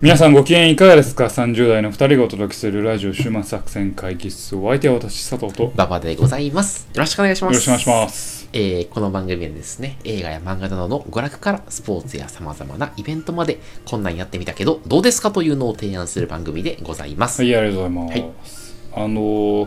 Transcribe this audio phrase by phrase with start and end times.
[0.00, 6.88] 皆さんご機嫌いかがですか ?30 代の2人がお届けするラジオ週末作戦会議室お相手は私佐藤とよババでございます。
[6.92, 7.54] よろしくお願いします。
[7.54, 8.48] ろしくお願いします。
[8.52, 17.42] えーこの番組はですね、映画や漫画などの娯楽からスポーツや様々なイベントまで、こんなんやってみたけど、どうですかというのを提案する番組でございます。
[17.42, 18.74] はい、ありがとうございます。
[18.94, 19.14] あの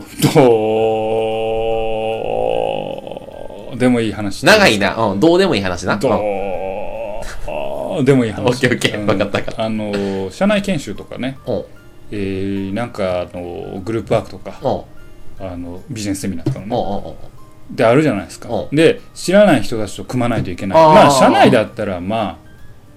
[3.68, 4.44] どうでもいい話。
[4.44, 5.96] 長いな、うん、どうでもいい話な。
[5.96, 6.37] どうん
[8.00, 8.44] うでもいい話。
[8.48, 9.00] オッケーオッケー。
[9.00, 9.06] うん。
[9.06, 9.64] わかったわかった。
[9.64, 11.52] あのー、社内研修とかね、う。
[11.52, 11.64] ん、
[12.12, 14.58] えー、なんかあのグループワークとか、
[15.40, 15.44] う。
[15.44, 17.10] ん、あのビジネスセミナーとかのうん、ね、うん、
[17.70, 17.72] う。
[17.72, 17.76] ん。
[17.76, 18.48] であるじゃないですか。
[18.50, 18.72] う。
[18.72, 20.78] んで、知らない人たちと組まないといけない。
[20.78, 20.94] あー。
[20.94, 22.48] まあ、社内だったら、まあ、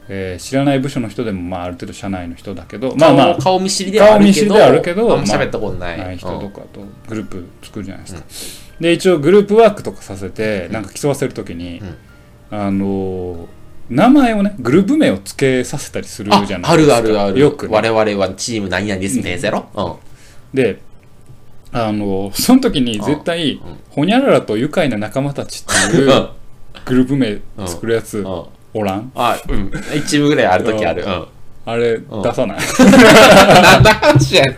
[0.09, 5.97] えー知らない部署の人でも、まあ、ある程度社内の人だけど、まあまあ、顔顔見知りではあるけど、顔見知りではあるけどあんままあ喋ったことない。
[5.97, 8.23] ない人とうんかとグループ作るじゃないですか。
[8.81, 11.81] で、一応グループワークとかさせて、なんか競わせるときに、
[12.49, 13.45] あのー
[13.91, 17.01] 名前をね、グループ名を付けさせたりするあじゃないあですか。
[17.01, 17.39] るあるある。
[17.39, 19.99] よくね、我々はチーム何々ですみたいなやつやろ
[20.53, 20.57] うん。
[20.57, 20.79] で、
[21.73, 26.29] あのーその時に絶対、ほにゃららと愉快な仲間たちっていううん
[26.85, 28.25] グループ名作るやつ、うん。
[28.73, 29.11] おらん？
[29.13, 29.67] あ、うん。
[29.67, 31.03] 1チームぐらいあるときある。
[31.03, 31.25] うん。
[31.65, 32.57] あれ、出さない？
[32.79, 34.55] 何の話やねん。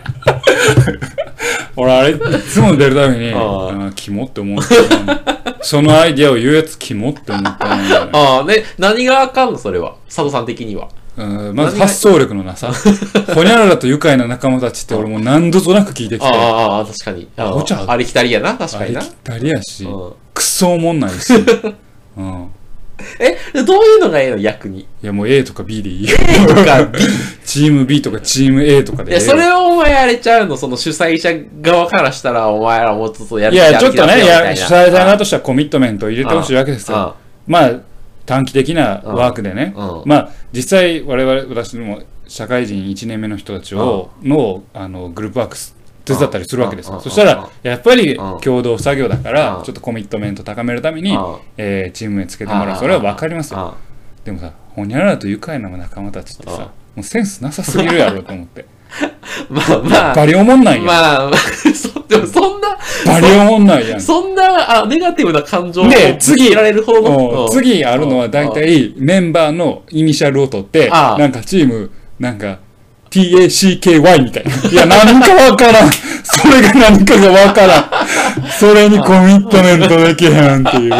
[1.76, 9.58] 俺、あれ、いつも出るために、ああーキモって思ってたそのアイディアを言うやつキモって思ったんだよねああ、ね、何があかんの？
[9.58, 9.96] それは。
[10.06, 10.88] 佐藤さん的には。
[11.16, 12.72] うんまず発想力のなさ。
[13.34, 17.28] ほにゃららと愉快な仲間たちって俺もう何度となく聞いてきて、あああ、ああ、確かに。
[17.36, 19.00] ああありきたりやな、確かにな。
[19.00, 21.32] りきったりやし、うんクソおもんないし。
[22.18, 22.48] うん。
[23.18, 24.38] え、どういうのがええの？
[24.38, 24.80] 逆に。
[24.80, 26.16] いやもう A とか B でいいよ。
[26.20, 26.98] A とか B。
[27.44, 36.96] チーム B とかチーム A とかでいや、それをお前やれちゃうの、その主催者側からしたら、お前らもうちょっとやるいや、ちょっとね、いや、主催者側ととしてはコミットメントを入れてほしいわけですよ。
[36.98, 37.14] あ
[37.46, 37.72] まあ、
[38.26, 39.74] 短期的なワークでね。
[39.76, 52.78] うんまあ、実際、我々、私も社会人1年目の人たちを、の、あの、グループワークス手伝ったりするわけですそしたら、やっぱりうん共同作業だからう、んちょっとコミットメント高めるためにうん、えーチーム名つけてもらう。
[52.78, 53.60] それはわかりますよ。
[53.60, 53.74] あ
[54.24, 58.66] でもさ、ほにゃららと愉快な仲間たちってうんさ、もうセンスなさすぎるやろと思って。
[59.50, 60.86] まあまあ、バリおもんないやん。
[60.86, 61.30] まあ、
[61.74, 62.76] そでもそんな、
[63.06, 64.00] バリおもんないやん。
[64.00, 67.50] そんな、あ、ネガティブな感情をで次られるほどものう。
[67.50, 71.90] 次あるのは大体メンバーのイニシャルを取って、なんかチーム、
[72.20, 72.58] なんか
[73.14, 74.50] TACKY みたいな。
[74.70, 75.90] いや、何かわからん。
[75.92, 77.84] それが何かがわからん。
[78.58, 80.90] それにコミットメントできへんっていう。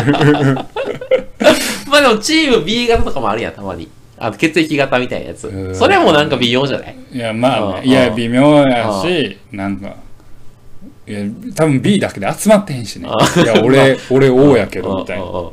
[1.90, 3.88] まあでもチーム B 型とかもあるやん、たまに。
[4.16, 5.70] あの血液型みたいなやつう。
[5.72, 6.96] んそれもなんか微妙じゃない？
[7.12, 9.88] いや、まあね、うんいや、微妙やし、なんか、
[11.06, 11.18] いや、
[11.56, 13.08] 多分 B だけで集まってへんしね。
[13.42, 15.24] いや、俺、 俺 O やけど、みたいな。
[15.24, 15.50] うんうんうん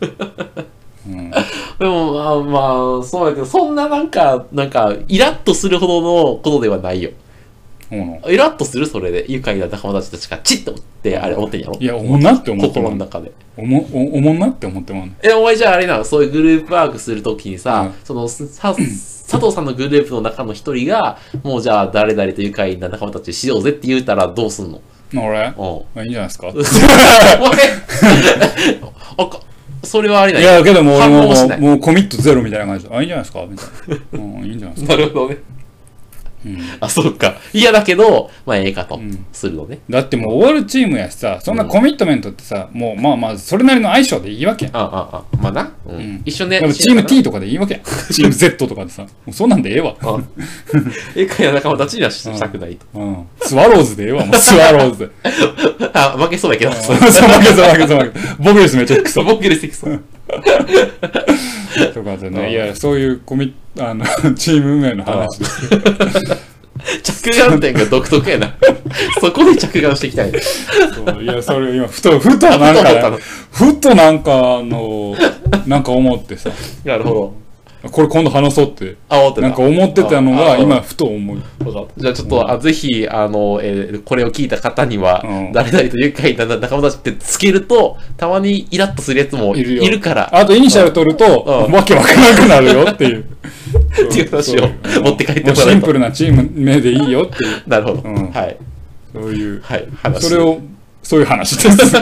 [0.00, 0.43] うん
[1.78, 7.10] でもまあまあ、そうやけど、そんななんか、なんか、イラッとするほどのことではないよ。
[7.88, 9.26] そうなのイラッとするそれで。
[9.28, 11.74] 愉快な仲間たちたちがチッとって、あれ思ってんやろ？
[11.78, 12.74] いや、おもんなって思って。
[12.74, 13.32] 心の中で。
[13.56, 15.14] おも、おおもんなって思ってもんね。
[15.22, 16.04] え、お前じゃああれなの？
[16.04, 24.80] そういうグループワークするときにさ、うんその、さ、佐藤さんのグループの中の一人が、もうじゃあ誰々と愉快な仲間たちしようぜって言うたらどうすんの？
[25.14, 25.26] 俺うん。
[25.94, 26.58] まあいいんじゃないですか お前
[29.18, 29.40] あか
[29.84, 33.46] それはあれないいや、けどもう俺ももうコミットゼロみたいな感じで、あ、いいんじゃないですか？
[33.48, 34.24] みたいな。
[34.24, 34.96] うん、いいんじゃないですか？
[34.96, 35.38] なるほどね。
[36.44, 36.58] うん。
[36.80, 37.36] あ、そうか。
[37.52, 39.80] 嫌だけど、まあええかとん、するのね。
[39.88, 44.76] だってもう終わるチームやしさ、そんなコミットメントってさ、もうまあまあ、それなりの相性でいいわけやん。
[44.76, 45.72] ああ、あまあな。
[45.86, 46.60] うんん一緒ね。
[46.60, 47.82] でもチーム T とかでいいわけやん。
[48.12, 49.94] チーム Z とかでさ、もうそんなんでええわ。
[50.02, 50.18] あ
[51.14, 52.86] 愉快な仲間たちにはししたくないと。
[52.94, 53.24] うん。
[53.40, 55.10] スワローズでええわ、もうスワローズで。
[55.92, 56.72] あ、負けそうやけど。
[56.72, 58.12] そう、負けそう負けそう負けそう。
[58.38, 59.22] 僕ですめっちゃクソ。
[59.24, 60.02] 僕より適そう。
[61.94, 64.04] とかでうんね、いや、そういうコミあの、
[64.36, 65.90] チーム運営の話ですけど。
[67.02, 68.54] 着眼点が独特やな。
[69.20, 70.40] そこで着眼していきたいね。
[70.40, 73.18] そういや、それ今、ふと、ふとなんかね、
[73.50, 75.16] ふとなんか、あの、
[75.66, 76.50] なんか思ってさ、
[76.84, 77.43] なるほど。
[77.90, 78.96] これ今度話そうって。
[79.40, 81.38] なんか思ってたのが、今、ふと思う。
[81.96, 93.24] じゃあちょっと、あぜひ、あの、えーこれを聞いた方には、うん誰々と愉快な仲間たちってつけると、たまにイラッとするやつもいいるから、あと、イニシャル取るとう、んわけわからなくなるよっていう。
[93.74, 94.68] っていう話を
[95.02, 97.62] 持って帰ってもらえるとシンプルなチーム名でいいよっていう。
[97.66, 98.02] なるほど。
[98.04, 98.56] うんはい。
[99.12, 99.88] そういう、はい。
[100.02, 100.28] 話。
[100.28, 100.60] それを、
[101.02, 101.96] そういう話です。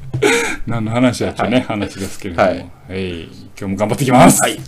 [0.66, 2.48] 何の話やっちゃね、話ですけれども。
[2.48, 2.60] はは
[2.94, 3.28] いい。
[3.58, 4.40] 今日も頑張ってきます。
[4.42, 4.58] はい。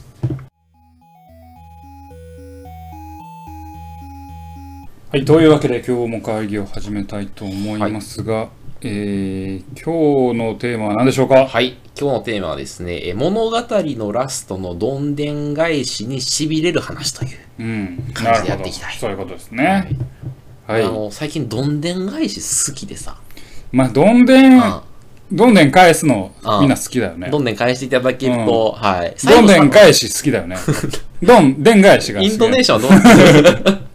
[5.13, 8.49] はい、というわけで今日も会議を始めたいと思いますが、
[8.81, 11.49] えー今日のテーマは何でしょうか？
[11.49, 11.79] はい。
[12.01, 17.39] 今日のテーマはですね、え物語のラストのどんでん返しに痺れる話という。
[17.59, 18.99] うん感じでやっていきたい。
[19.01, 19.89] なるほどそういうことですね。
[20.69, 23.17] はい、あの、最近どんでん返し好きでさ。
[23.73, 24.81] まあどんでんうん。
[25.33, 26.61] どんでん返すのうん。
[26.61, 27.31] みんな好きだよね。
[27.31, 29.17] どんでん返していただけると、はい。
[29.27, 30.57] どんでんし返し好きだよね。
[31.21, 33.81] どんでん返しが好きイントネーションはどう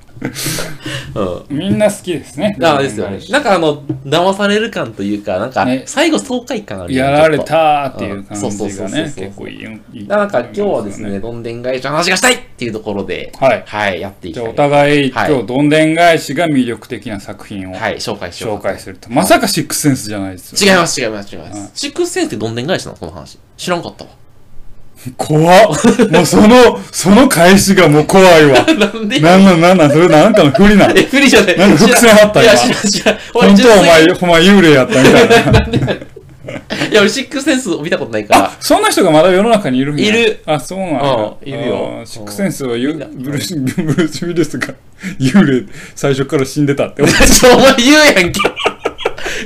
[1.15, 1.57] うん。
[1.57, 3.19] みんな好きですねあですよね。
[3.29, 7.39] なんかあの、騙される感というか、なんかね、最後爽快感あるよねやられ。
[7.39, 14.69] たーっていう感じがね結構いいよいいなんか今日はですね、どんでん返しの話がしたいっていうところで、はいはい、やっていきじゃあおたい。
[14.69, 21.71] 互いはい今日どんでん返しが魅力的な作品をはい、紹介しよう紹介するとまさかシックスセンスじゃないですよ違います、違います、違います。
[21.75, 22.97] シックスセンスってどんでん返しなの？
[22.97, 23.37] この話。
[23.57, 24.09] 知らんかったわ。
[25.17, 25.67] 怖っ。
[26.11, 28.65] もうそのその返しがもう怖いわ。
[28.77, 29.19] なんで？
[29.19, 29.91] なんなんなんなん？
[29.91, 30.87] それなんかの振りな。
[30.87, 31.57] んえ、不利じゃない。
[31.57, 32.61] なんか伏線あったいや、今。
[32.61, 33.17] 知らん、知らん。
[33.33, 35.95] 本当はお前いお前幽霊やったみたいな。
[36.95, 38.51] や、俺、シックスセンス見たことないから。
[38.59, 40.39] そんな人がまだ世の中にいるんやいる。
[40.45, 40.99] あそうなんや。
[40.99, 42.01] うんいるよ。
[42.05, 44.73] シックスセンスはユみんなブルースブルース・ウィリスが
[45.19, 45.65] 幽霊
[45.95, 47.27] 最初から死んでたって思って。
[47.27, 48.39] ちょ、お前言うやんけ。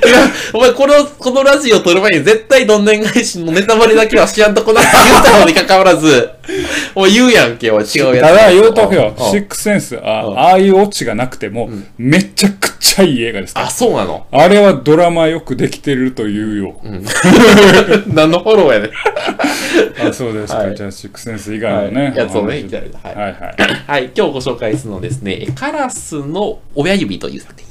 [0.06, 6.30] いや、お前、この、このラジオ撮る前に絶対どんでん返しのネタバレだけは知らんとこなって言ったのに関わらず、
[6.94, 8.28] お前言うやんけ、お前違うやつ。
[8.28, 9.14] ただ言うとくよ。
[9.16, 9.24] うん。
[9.24, 9.30] うん。
[9.30, 13.52] シックスセンスあうんああいうオチがなくてもめちゃくちゃいい映画です。
[13.56, 14.26] あ、そうなの？
[14.30, 16.80] あれはドラマよくできてるというよ。
[18.06, 18.90] 何のフォローやね。
[20.08, 20.60] あ、そうですか。
[20.60, 20.76] はい。
[20.76, 22.04] じゃあ、シックスセンス以外のね。
[22.08, 22.16] はい。
[22.16, 22.58] やつをね。
[22.58, 23.16] いただいたはい。
[23.16, 23.54] はいはい。
[23.86, 27.66] はい、今日ご紹介するのはですね、えカラスの親指という作品。
[27.66, 27.69] を、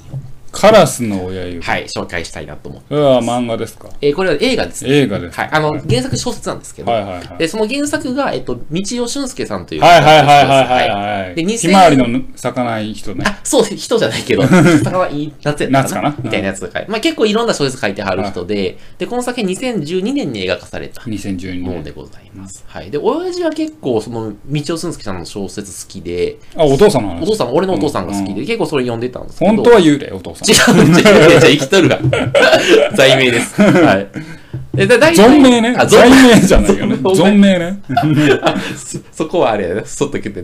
[0.51, 1.61] カラスの親指。
[1.61, 2.87] はい、紹介したいなと思って。
[2.89, 4.91] それは漫画ですかえーこれは映画ですね。
[4.91, 5.39] 映画です。
[5.39, 7.37] はい、あの、はい原作小説なんですけど、はいはいはい。
[7.37, 10.89] で、その原作が、えっと、道尾俊介さんというはいはいはいはいははい
[11.25, 11.35] はい。
[11.35, 12.05] で2000ひまわりの
[12.35, 13.23] 咲かない人ね。
[13.27, 14.43] あ、そう、人じゃないけど、
[14.83, 16.15] 魚いい夏やった夏かな？
[16.23, 21.63] みたいなやつが書いて、まあ結構いろんな小説書いてはる人で、で、この作品2012年に映画化された2012年。
[21.63, 22.63] ものでございます。
[22.67, 22.91] はい。
[22.91, 27.23] で、親父は結構、その、道尾俊介さんの小説好きで、あ、お父さんの話？
[27.23, 29.51] お父さん、俺のお父さんが好きで、うん結構それ読んでたんですけど。
[29.53, 30.38] 本当は幽霊、お父さん。
[30.47, 31.99] 違う、違う、違う、生きとるが。
[32.95, 33.61] 罪名です。
[33.61, 34.07] はい。
[34.73, 35.75] でだ大体存命ね。
[35.77, 36.35] あ、存罪命。
[36.35, 36.95] 名じゃないよね。
[37.03, 37.79] 存存命ね。
[38.41, 39.81] あ そそこはあれやね。
[39.85, 40.43] そっとけて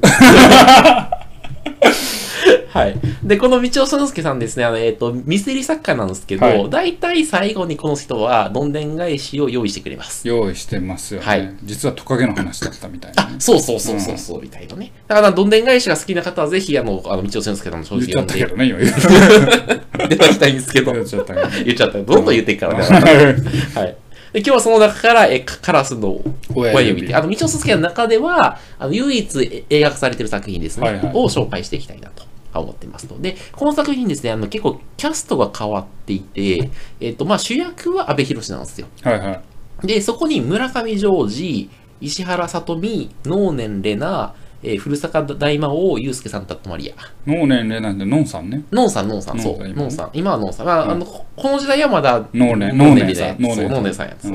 [2.76, 3.00] はい。
[3.24, 10.28] で、この道尾俊介さんですね、あの、えっ、と、ミステリー作家なんですけど、はい大体最後にこの人は、どんでん返しを用意してくれます。
[10.28, 11.26] 用意してますよね。
[11.26, 13.36] はい実はトカゲの話だったみたいなね。
[13.40, 14.92] そうそうそうそうそう、みたいなね。
[15.08, 18.88] だから、どんでん返しが好きな方は、ぜひ、あの、あの道尾俊介さんの小言っ説読んでちゃったけどね、今言
[20.10, 21.48] っいただきたいんですけど、言っちゃったけど。
[21.64, 22.00] 言っちゃった。
[22.00, 22.84] どんどん言っていくからね。
[22.84, 23.96] は はい。
[24.34, 26.20] で今日はその中から、えカカラスの
[26.54, 36.70] 親指あの、道尾俊介の中では、あの、唯一え映画化されてる作品ですね、はいはいを紹介していきたいなと思ってますので、この作品ですね、あの、結構キャストが変わっていて、
[37.00, 38.88] えっと、まあ、主役は阿部寛なんですよ。
[39.04, 39.42] いは
[39.84, 39.88] い。
[39.88, 41.70] で、そこに村上ジョージ、
[42.02, 46.96] 石原さとみ、能年玲奈、えー古坂大魔王、ユうスケ・サンタットマリア。
[47.28, 48.64] 能年齢なんで、ノンさんね。
[48.72, 50.10] ノンさん、ノンさん、そう、ノンさんさん。
[50.14, 50.66] 今はノンさん。
[50.66, 53.36] まあ、あの、ここの時代はまだ、能年、能能年さん。
[53.40, 54.34] 能年さんやつ。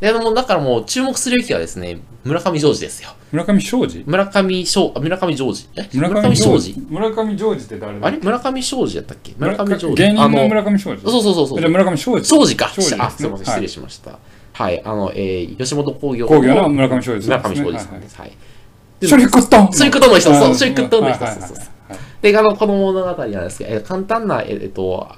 [0.00, 3.10] うんで、あの、だからもう注目するべきはですね、村上ジョージですよ。
[3.32, 4.04] 村上庄司？
[4.06, 5.68] 村上翔、あ村上ジョージ？
[5.76, 5.88] え？
[5.92, 6.74] 村村上庄司？
[6.88, 8.06] 村上ジョージって誰だ？
[8.06, 8.18] あれ？
[8.18, 9.34] 村上庄司やったっけ？
[9.36, 10.02] 村上ジョージ。
[10.02, 11.02] 芸人のあの、村上庄司？
[11.02, 11.70] そうそうそうそうじゃあ。
[11.70, 12.66] 村上庄司庄司か。
[12.66, 12.70] あ、
[13.10, 14.18] すみません、はい失礼しました。
[14.52, 18.16] はい、あの、えー、吉本興業工業の村上庄司村ですね上庄司さんです。
[18.16, 18.32] はい。
[19.02, 21.62] ショリクットンショリクットンの人そうあショリクットンの人そうそうそ
[22.22, 25.08] で、あの、この物語なんですけど、えー簡単な、えっと、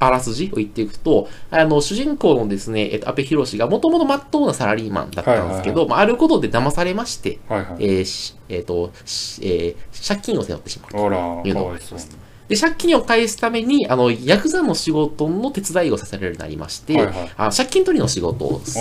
[0.00, 11.06] ああらすじを言っていくと、あの、主人公のですね、えっと、安倍博がもともと真っ当なサラリーマンだったんですけど、まあ、あることで騙されまして、はいはいえーしえっと、しえー借金を背負ってしまう。
[11.06, 12.18] あら、いうのがあります。
[12.48, 18.72] で、借金を返すために、あの、ヤクザの仕事の手伝いをさせられるようになりまして、はいはいあ借金取りの仕事をさ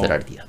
[0.00, 0.48] せられていたと。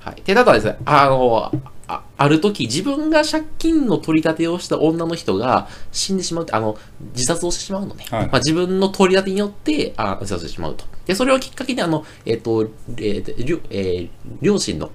[0.00, 0.22] はい。
[0.24, 1.52] で、ただですね、あの、
[1.92, 6.78] あある時、自分が借金の取り立てをした女の人が死んでしまうって、あの、
[7.14, 8.06] 自殺をしてしまうのね。
[8.10, 10.84] はいまあ、自分の取り立てによって、あ自殺してしまうと。
[11.04, 14.90] で、それをきっかけに、あの、えっ、と、えー両えー両親の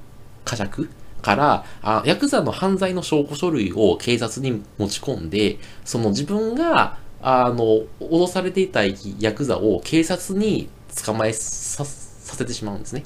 [0.46, 0.90] 呵責
[1.22, 8.82] からあ、ヤクザの犯罪の証拠書類を警察に持ち込んで、その自分が、あの、脅されていた
[9.20, 10.70] ヤクザを警察に
[11.06, 13.04] 捕まえささせてしまうんですね。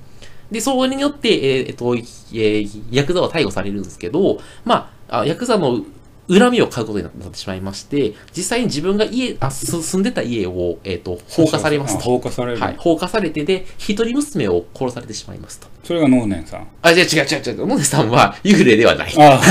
[0.52, 5.82] で、それによって、えーえっと、えーヤクザは逮捕されるんですけど、まあ、あヤクザの
[6.30, 12.04] 恨みを買うことになってしまいまして、実際に自分が家、あす住んでた家を、えっと、放火されますあと。
[12.06, 12.60] 放火される。
[12.60, 15.68] はい、放火されてで、一人娘を殺されてしまいますと。
[15.84, 16.68] それが能年さん。
[16.82, 17.66] あ、違う違う違う違う。
[17.66, 19.14] モネさんは幽霊ではない。
[19.18, 19.42] あ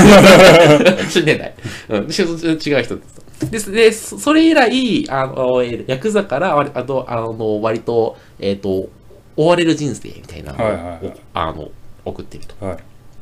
[1.09, 1.53] 死んでない。
[1.89, 3.45] うん、違う違う人ですと。
[3.51, 8.89] ですで、そそれ以来、あの、えーヤクザから、割あと、あの、割と、えっ、と、
[9.35, 11.71] 追われる人生みたいなのを、はいはいはいあの
[12.03, 12.65] 送ってると。
[12.65, 12.77] はい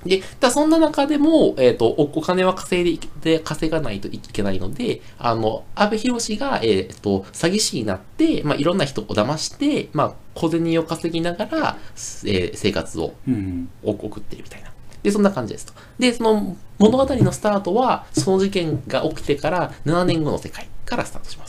[0.06, 11.78] で、ただそんな中でも、えっ、とお、お金は稼いで稼がないといけないので、あの、安倍博士が、えっ、と、詐欺師になって、まあ、いろんな人を騙して、まあ、小銭を稼ぎながら、
[12.26, 14.72] えー生活をうんお送ってるみたいな。
[15.04, 15.74] で、そんな感じですと。
[15.98, 21.49] で、その物語のスタートは、その事件が起きてから7年後の世界からスタートします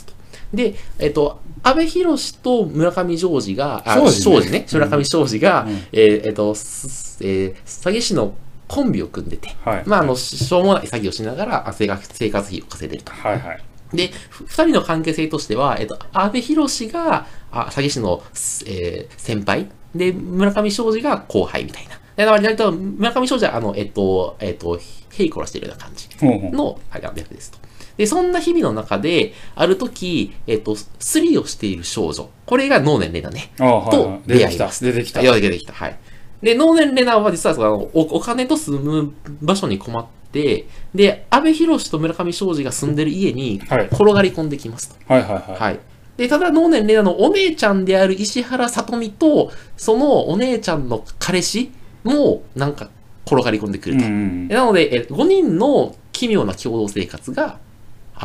[0.53, 8.33] で、えっ、と、安倍博士と村上ジョージが、あ、庄司ね村上庄司が、うんえーえっ、と、すえー詐欺師の
[8.67, 13.11] コンビを組んでて、はいまあ、あの、ししょうもない詐欺をしながらあ生活生活費を稼いでると。
[13.11, 19.69] はいはいで、ふ二人の関係性としては、えっと、安倍博士が、あ詐欺師の、すえー先輩。
[19.93, 21.99] で、村上庄司が後輩みたいな。
[22.15, 24.79] で、割と村上庄司は、あの、えっと、えっと、
[25.11, 26.07] ヘイコラしてるような感じ
[26.55, 27.59] の、はい、役ですと。
[27.97, 32.29] で、そんな日々の中で、ある時、えっと、スリをしている少女。
[32.45, 33.51] これが脳年齢だね。
[33.57, 34.83] とはい出てきた出会います。
[34.83, 35.73] 出てきた出てきた。
[35.73, 35.97] はい。
[36.41, 45.13] で、能年レナは実はそのおお金と住む場所に困って、で、安倍博士と村上庄司が住んでる家にはい転がり込んできますと。
[45.13, 45.79] はいはいはいはい。
[46.17, 51.71] で、ただ、能年レナのお姉ちゃんである石原さとみと、そのお姉ちゃんの彼氏
[52.03, 52.89] も、なんか、
[53.25, 54.05] 転がり込んでくると。
[54.05, 57.59] うんうんなので、え5人の奇妙な共同生活が、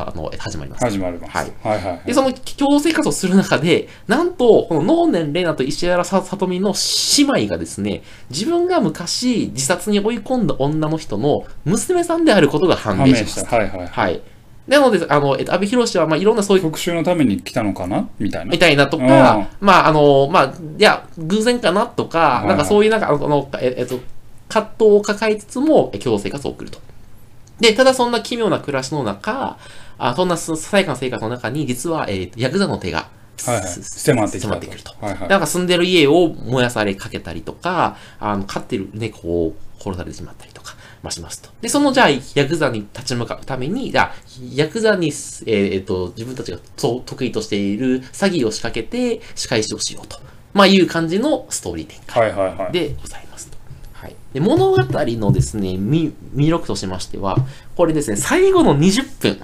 [0.02, 0.84] あの、始まります。
[0.84, 1.36] 始まります。
[1.36, 1.52] はい。
[1.62, 6.74] はいはいで、その共同生活をする中で、なんと、この能年玲奈と石原さとみの
[7.16, 13.48] 姉妹がですね、自分が昔自殺に追い込んだ女の人の娘さんであることが判明しましす。
[13.48, 13.56] た。
[13.56, 14.20] はいはいはい。
[14.68, 18.08] なので、あの、えっと、安倍博士は、まあ、いろんなそういう、復讐のために来たのかな？
[18.18, 18.50] みたいな。
[18.50, 19.06] みたいなとうん。
[19.06, 22.48] か、まあ、あの、まあ、いや、偶然かなとか、はいはい。
[22.48, 24.00] なんかそういう、なんか、あの、ええっと、
[24.48, 26.80] 葛藤を抱えつつも、え共同生活を送ると。
[27.60, 29.56] で、ただそんな奇妙な暮らしの中、
[29.98, 33.08] あそんなささやかな生活の中に、実は、えーヤクザの手が、
[33.44, 34.94] はいはいす迫って迫ってくると。
[35.00, 41.50] はいはいなんか住んでる家を燃やされかけたりとか、あの飼ってる猫を殺されてしまったりとか、まあ、しますと。
[41.60, 44.14] で、そのじゃあ、ヤクザに立ち向かうために、じゃあ、
[44.54, 50.18] ヤクザに、えーえっと、自分たちがそう得意としている詐欺を仕掛けて仕返しをしようと。
[50.54, 53.58] まあ、いう感じのストーリー展開はいはいはいでございますと。
[53.92, 54.16] はい。
[54.32, 57.36] で、物語のですね、み魅力としましては、
[57.76, 59.38] これですね、最後の20分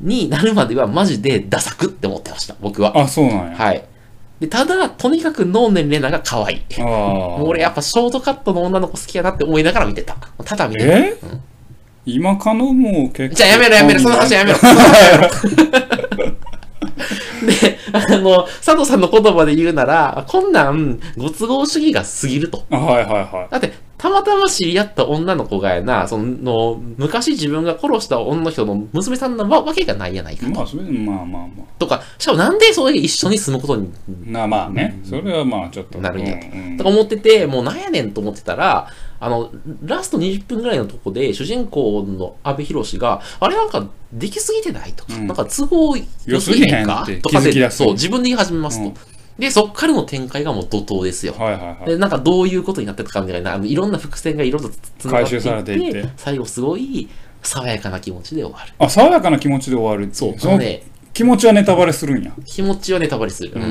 [0.00, 2.98] になるまではマジでダサくって思ってました、僕は。
[2.98, 3.84] あそうなんやはい。
[4.40, 6.80] で、ただ、とにかく能年レナが可愛い。
[6.80, 10.16] もう俺やっぱショートカットの女の子好きやなって思いながら見てた。
[10.44, 10.98] ただ見てた。
[10.98, 11.16] え？
[12.06, 14.58] 今かのもう結構じゃあやめろやめろ、その話やめろ。
[17.46, 22.64] で、あの、佐藤さんの言葉で言うなら、こんなん、ご都合主義が過ぎると。
[22.70, 23.72] あはいはいはだって、
[24.04, 30.52] たまたま知り合った女の子がやな、その、昔自分が殺した女の人の娘さんなわけがないやないかと。
[30.52, 31.66] いまあそれでまあまあまあ。
[31.78, 33.90] とか、しかもなんでそれで一緒に住むことに
[34.26, 35.00] なまあね。
[35.04, 35.98] それはまあちょっと。
[36.02, 36.38] なるんや。
[36.38, 36.46] と。
[36.48, 36.76] うんうん。
[36.76, 38.88] とか思ってて、もうなんやねんと思ってたら、
[39.20, 39.50] あの、
[39.82, 45.26] ラスト20分ぐらいのとこで、主人公の阿部寛が、あれなんか、できすぎてないとか、うん。
[45.28, 45.96] なんか都合
[46.26, 49.13] 良すぎへんかとかで、そう、自分で言い始めますと。
[49.38, 51.34] うんで、そっからの展開がもう怒涛ですよ。
[51.34, 57.08] はいはいはいで、なんかどういうことになってたかみたいな、あのいろんな伏線がいろいろとつながっていって最後すごい
[57.42, 58.72] 爽やかな気持ちで終わる。
[58.78, 63.52] あ爽やかな気持ちで終わるそう、そのね、気持ちはネタバレするんや気持ちはネタバレする。
[63.54, 63.66] うー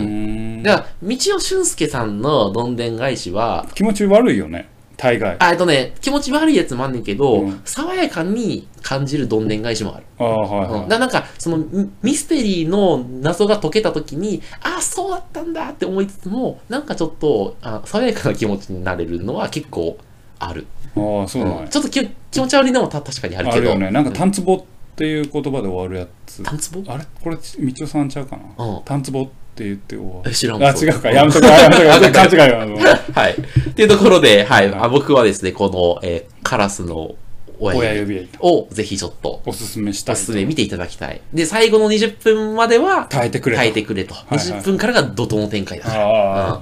[0.60, 4.70] んだから、道尾俊介さんのどんでん返しは、気持ち悪いよね
[5.04, 5.36] 大概。
[5.38, 7.62] ああえっとね、気持ち悪いやつもあんねんけど、うん。
[7.66, 10.06] 爽やかに感じるどんでん返しもある。
[10.18, 10.82] あはいうん、はい。
[10.84, 19.98] だからなんか、そのミミステリーの謎が解けた時に、ああ、そうだったんだって思いつつも、なんかちょっとあ爽やかな気持ちになれるのは結構
[20.40, 20.66] ある。
[20.96, 21.62] ああそうなんや。
[21.64, 21.68] うん。
[21.68, 23.58] ちょっとき気持ち悪いのもた確かにあるけど。
[23.58, 23.92] あるよね。
[23.92, 26.42] なんかう単壺っていう言葉で終わるやつ。
[26.44, 26.84] タンツボ？
[26.90, 27.04] あれ？
[27.22, 27.42] これ道
[27.84, 28.66] 夫さんちゃうかな？
[28.66, 28.84] うん。
[28.86, 31.12] 単壺って言って終わえる知らんあ違うか。
[31.12, 31.50] やめとこう。
[31.50, 31.76] やめ
[32.08, 32.78] と 勘違いよ
[33.14, 33.34] はい。
[33.34, 34.74] っていうところで、はい。
[34.74, 37.16] あ僕はですね、この、えーカラスの
[37.60, 41.22] 親親指指をぜひちょっとおすすめしたおいすすめ見ていただきたい。
[41.34, 43.60] で、最後の20分までは、耐えてくれと。
[43.60, 44.14] 耐えてくれと。
[44.14, 44.38] いはい。
[44.38, 46.54] 20分からが怒涛の展開だから。
[46.54, 46.62] っ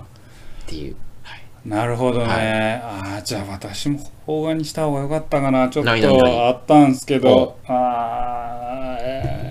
[0.68, 0.96] ていう。
[1.24, 1.42] はい。
[1.66, 3.14] なるほどね、はい。
[3.14, 5.70] ああじゃあ私も邦画にした方が良かったかな。
[5.70, 7.58] ちょっとあったんすけど。
[7.68, 9.51] ああえ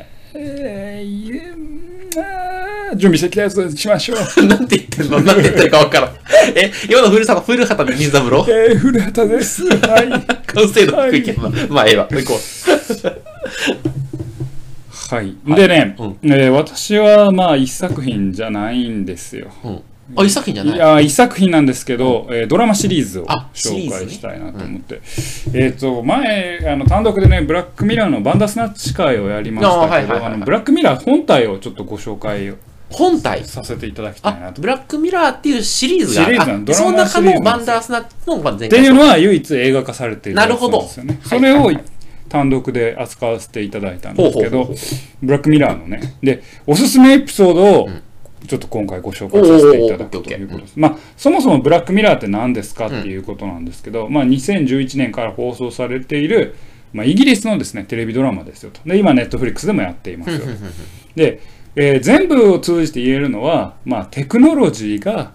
[2.97, 4.18] 準備してきたやつにしましょう。
[4.47, 5.20] なんて言ってんの？
[5.20, 6.11] なんて言ってるかわからん。
[6.54, 9.64] え、今の古さの古畑水三郎えー、古畑です。
[9.66, 10.09] はい。
[10.47, 11.66] 完成度低いけどな。
[11.68, 12.09] まあ、ええわ。
[12.11, 12.40] 行こ
[15.11, 16.16] はい、でね、うん。
[16.23, 19.49] えー私はまあ一作品じゃないんですよ。
[19.64, 19.68] う。
[19.68, 19.82] うん。
[20.16, 20.76] あ、一作品じゃない？
[20.76, 25.00] いや一作品なんですけど、えードラマシリーズを紹介したいなと思って、
[25.52, 29.70] えっ、と前あの単独でねブラックミラーのバンダースナッチ会をやりました
[30.00, 32.54] けどあはいブラックミラー本体をちょっとご紹介を
[32.90, 34.61] 本体させていただきたいなあと。
[34.61, 36.64] ブラックミラーっていうシリーズがシリーズなの？
[36.64, 40.82] ドラあその中のバンダースナッチのまあ前って回いうのは唯一映画化されているなるほど。
[40.82, 41.70] それを
[42.28, 44.73] 単独で扱わせていただいたんですけど
[45.23, 46.16] ブラックミラーのね。
[46.23, 47.88] で、おすすめエピソードを
[48.47, 50.73] ちょっと今回ご紹介させていただくということです。
[50.76, 56.56] まあ、そもそもブラックミラーって何ですかっていうことなんですけど、まあ、2011年から放送されている、
[56.92, 58.80] まあ、イギリスのですね、テレビドラマですよと。
[58.87, 60.47] で、今、ネットフリックスでもやっていますよと。
[61.16, 61.40] で、
[61.80, 65.32] えー全部を通じて言えるのは、まあ、テクノロジーが、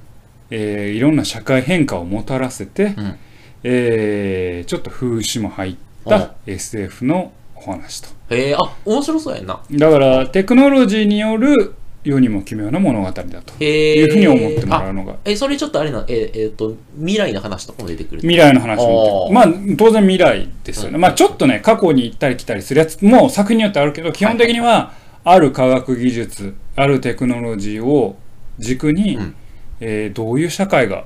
[0.51, 3.17] えーいろんな社会変化をもたらせて、ん。
[3.63, 5.75] えーちょっと風刺も入っ
[6.07, 8.09] た SF のお話と。
[8.29, 9.59] へえあ面白そうやな。
[9.71, 11.73] だから、テクノロジーによる
[12.03, 19.47] 世にも奇妙な物語だというふうに思ってもらうのが、えそれちょっとあれなええっと未来の話とかも出てくる未来の話もまあ、
[19.77, 20.99] 当然未来ですよね。
[20.99, 24.93] まあ、ちょっとね、過去に行ったり来たりするやつも作品によってあるけど、基本的には、
[25.25, 28.17] ある科学技術、あるテクノロジーを
[28.59, 29.35] 軸に、うん。
[29.81, 31.05] えーどういう社会が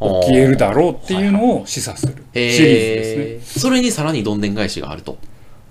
[0.00, 3.60] 起きえるだろうっていうのを示唆するシリーズですね。
[3.60, 5.18] それにさらにどんでん返しがあると。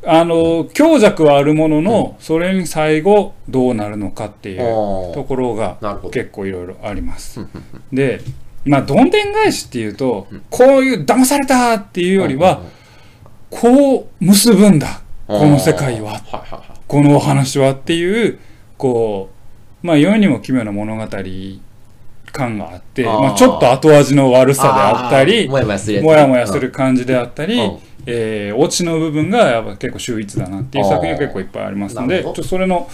[0.07, 5.77] あの、強弱はあるものの、それに最後どうなるのかっていうあところが
[6.11, 7.45] 結構いろいろあります。
[7.91, 8.21] で、
[8.65, 12.61] まあ、どんでん返しっていうと、こういう騙されたっていうよりは、
[13.49, 16.21] こう結ぶんだ、この世界は、
[16.87, 18.39] このお話はっていう、
[18.77, 19.29] こ
[19.83, 21.07] う、まあ、世にも奇妙な物語
[22.31, 23.21] 感があって、あー。
[23.21, 25.49] まあ、ちょっと後味の悪さであったり、ー。
[25.49, 27.79] もやもやするもやもやする感じであったり、うん。
[28.07, 32.87] えーオチの部分がやっぱ結構秀逸だなっていう作品が結構いっぱいありますので、ちょそれの、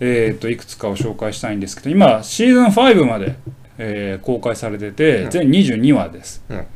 [0.00, 3.36] えー、といくつかを紹介したいんですけど、今、シーズン5まで、
[3.78, 6.42] えー公開されてて、全22話です。
[6.48, 6.66] うん。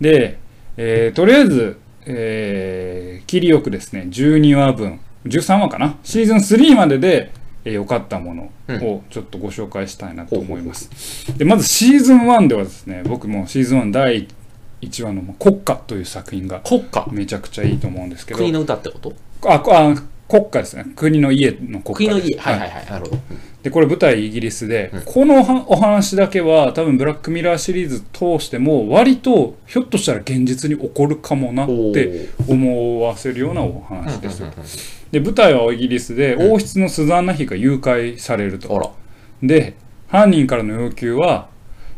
[0.00, 0.38] で、
[0.76, 7.30] えーとりあえず、えー切りよくですね、12話分、13話かな、シーズン3までで、
[7.64, 8.50] えー良かったもの
[8.82, 11.36] をちょっとご紹介したいなと思います。
[11.36, 14.28] で、まずシーズン1ではですね、僕もシーズン1第
[14.80, 19.14] 1話のまあ国家という作品が国家めちゃくちゃいいと思うんですけど、国の歌ってこと？
[19.46, 19.94] あこあ
[20.28, 20.84] 国家ですね。
[20.94, 22.36] 国の家の国国の家。
[22.36, 22.86] はいはいはい。
[22.90, 23.18] なるほど。
[23.62, 34.48] で、これ舞台イギリスで、このはお話だけは多分ブラックミラーシリーズ通しても割とひょっとしたら現実に起こるかもなって思わせるようなお話ですよ。
[35.10, 38.76] で、舞台はイギリスで王室のスザンナ妃が誘拐されると。
[38.76, 38.90] あら。
[39.42, 39.74] で、
[40.08, 41.48] 犯人からの要求は、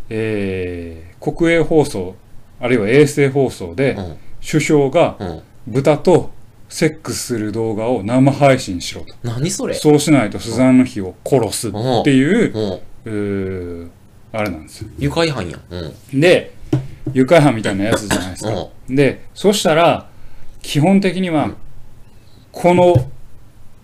[0.08, 2.14] えー国営放送、
[2.58, 4.16] あるいは衛星放送で、うん。
[4.48, 5.42] 首相がうん。
[5.66, 6.30] 豚と
[6.70, 9.14] セックスする動画を生配信しろと。
[9.22, 9.74] 何それ？
[9.74, 11.72] そうしないとスザンヌ妃を殺すっ
[12.04, 13.90] ていう、う
[14.32, 14.90] あれなんですよ。
[14.98, 16.52] 愉快犯やんうんで、
[17.12, 18.68] 愉快犯みたいなやつじゃないですか。
[18.88, 20.08] で、そしたら、
[20.62, 21.50] 基本的には、
[22.52, 23.10] この、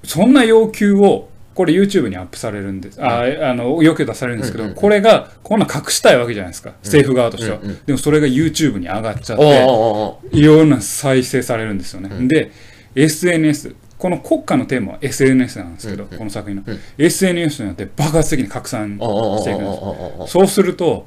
[0.05, 3.03] そんな要求を、これ YouTube にアップされるんです。
[3.03, 6.75] あ、あの、要求出されるんですけど、これが、こんな隠したいわけじゃないですか。
[6.85, 7.59] 政府側としては。
[7.87, 12.29] でもそれが YouTube に上がっちゃって、いろんな再生されるんですよね。
[12.29, 12.53] で、
[12.97, 16.65] SNS、この国家のテーマは SNS なんですけど、この作品の。
[16.99, 20.33] SNS によって爆発的に拡散していくんです。
[20.33, 21.07] そうすると、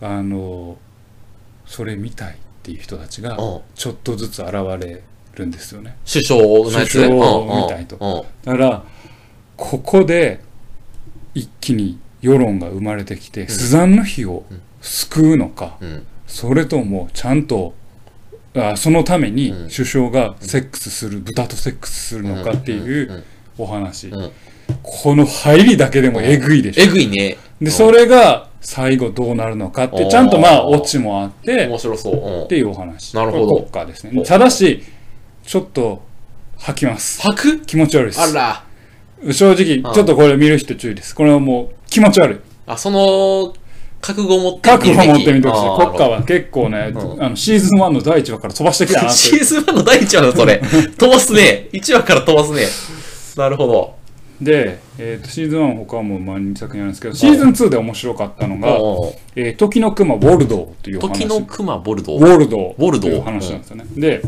[0.00, 0.78] あの、
[1.66, 3.36] それ見たいっていう人たちが
[3.74, 5.02] ちょっとずつ現れ
[5.34, 5.96] るんですよね。
[6.10, 8.26] 首相のやつ首相を見たいと。
[8.44, 8.84] だから、
[9.56, 10.40] ここで
[11.34, 14.44] 一気に世論が生まれてきて、スザンヌ妃を
[14.80, 16.06] 救うのか、うん。
[16.26, 17.74] それともちゃんと
[18.56, 23.24] あそのために首相がセックスする、豚とセックスするのかっていう
[23.56, 24.32] お話、ん。
[24.82, 27.38] この入りだけでもえぐいでしょ、えぐいね。
[27.60, 32.14] でそれが最後どうなるのかってちゃんとまあオチもあって面白そう。
[32.14, 32.44] うん。
[32.44, 33.14] っていうお話。
[33.14, 33.46] なるほど。
[33.48, 34.22] これ国家ですね。
[34.24, 34.82] ただし
[35.44, 36.02] ちょっと
[36.58, 37.22] 吐きます。
[37.22, 37.66] 吐く？
[37.66, 38.20] 気持ち悪いです。
[38.20, 38.64] あら。
[39.32, 41.14] 正直ちょっとこれ見る人注意です。
[41.14, 42.38] これはもう気持ち悪い。
[42.66, 43.54] あその
[44.00, 45.86] 覚悟を持って覚悟を持ってみてほしい。
[45.86, 50.62] 国家は結構ね、あのシーズン1の第1話から飛ばしてきたな シーズン1の第1話だそれ。
[50.96, 51.68] 飛ばすね。
[51.72, 52.62] 1話から飛ばすね。
[53.36, 53.98] なるほど。
[54.40, 58.68] で、えー、とシーズン1他もまあ2作品あるんですけど、シーズン2で面白かったのが、
[59.34, 61.22] えー時の熊ウォルドーというお話。
[61.22, 63.10] 時の熊ボルドウォルドーウォルドー。
[63.10, 63.84] という話なんですよね。
[63.96, 64.22] で、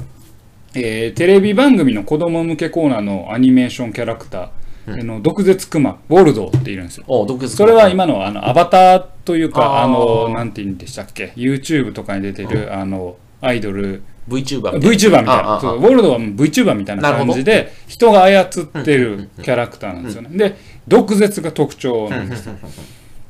[0.75, 4.49] えーテレビ番組の子供向けコーナーのアニメーションキャラクター、
[4.93, 7.05] あの毒舌熊、ウォルドーっているんですよ。
[7.27, 14.79] 毒舌それは今のあのアバターというか、あの、なんて言うんでしたっけ、YouTube とかに出てる、あの、アイドル、VTuber みたいな。
[14.79, 15.55] VTuber みたいな。
[15.57, 18.49] あそうウォルドは VTuber みたいな感じで、人が操っ
[18.85, 20.29] てるキャラクターなんですよね。
[20.37, 22.47] で、毒舌が特徴なんです。
[22.47, 22.55] よ。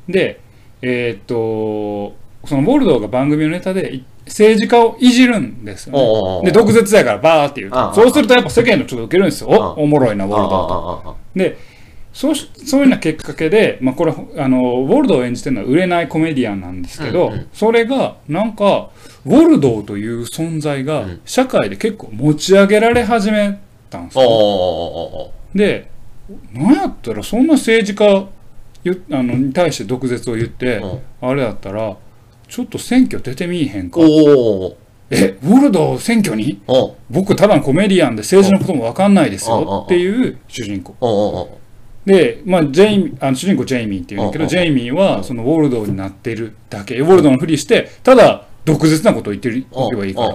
[0.08, 0.40] で、
[0.82, 5.64] えーっと、そのウォルドが番組のネタでい政治家をいじるん。
[5.64, 6.50] ですよね。
[6.50, 7.72] で、毒舌やからバーって言う。
[7.94, 9.26] そうするとやっぱ世間のちょっと受けるん。
[9.26, 9.48] ですよ。
[9.50, 11.16] お、おもろいな、ウォルドと。
[11.34, 11.58] で、
[12.12, 17.48] そうしそういうようなきっかけで、まあ、これあのウォルドーを演じてるのは売れないコメディアンなんですけど、うんうん。
[17.52, 18.90] それがなんか
[19.24, 21.20] ウォルドーという存在がうん。
[21.24, 24.24] 社会で結構持ち上げられ始めたんですよ。
[24.28, 25.90] おで
[26.52, 28.28] なんやったらそんな政治家
[28.82, 31.96] ゆあのに対して毒舌を言って、ーおーあれだったら
[32.48, 34.74] ちょっと選挙出てみいへんかおー
[35.10, 36.62] えウォルドー選挙に
[37.10, 41.58] 僕ただのコメディアンで政治のことも分かんないですよっていう主人公。
[42.06, 46.98] で、まあ、ジェイミーあの主人公ジェイミーっていうんだけど、ジェイミーはそのウォルドーになってるだけ。
[46.98, 50.28] ウォルドーのふりしてただ毒舌なことを言っておけばいいから。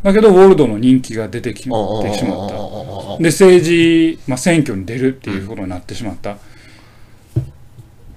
[0.00, 3.18] だけどウォルドーの人気が出てきてしまった。
[3.18, 6.36] で政治、まあ、選挙に出るっていうことになってしまった、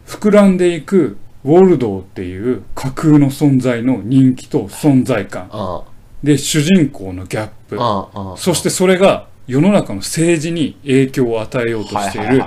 [0.07, 5.49] 膨らんでいくウォルドーっていう架空の存在の人気と存在感。
[5.51, 5.83] あ
[6.23, 8.39] で主人公のギャップ。
[8.39, 12.43] そしてそれが世の中の政治に影響を与えようとしている。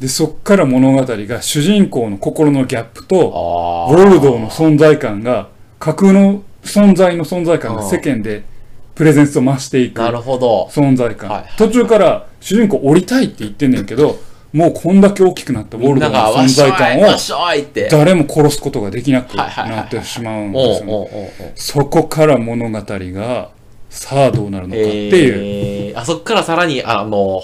[0.00, 5.48] でそっから物語が主人公の心のギャップとあウォルドーの存在感が
[5.80, 8.44] 架空の存在の存在感が世間で
[8.94, 10.68] プレゼンスを増していくなるほど。
[10.72, 11.46] 存在感、はい。
[11.56, 14.18] 途中から主人公降りたいって言ってんねんけど
[14.52, 21.52] もうこんだけ大きくなったウォルドーの存在感を誰も殺すことができなくなってしまうんおですよね。
[21.54, 23.50] そこから物語が
[23.90, 27.42] さあどうなるのかっていう、えー、あそっからさらにあの